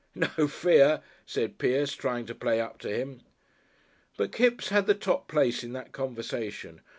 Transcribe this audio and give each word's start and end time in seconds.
"No 0.15 0.47
fear," 0.47 1.03
said 1.27 1.59
Pierce, 1.59 1.93
trying 1.93 2.25
to 2.25 2.33
play 2.33 2.59
up 2.59 2.79
to 2.79 2.89
him. 2.89 3.21
But 4.17 4.31
Kipps 4.31 4.69
had 4.69 4.87
the 4.87 4.95
top 4.95 5.27
place 5.27 5.63
in 5.63 5.73
that 5.73 5.91
conversation. 5.91 6.81